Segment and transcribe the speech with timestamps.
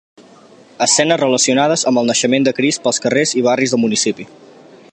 [0.85, 4.27] Escenes relacionades amb el naixement de Crist pels carrers i barris del municipi.